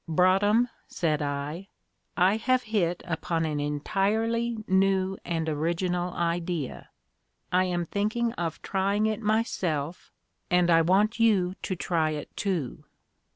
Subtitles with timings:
[0.09, 1.67] "Broadhem," said I,
[2.17, 6.89] "I have hit upon an entirely new and original idea.
[7.51, 10.11] I am thinking of trying it myself,
[10.49, 12.83] and I want you to try it too."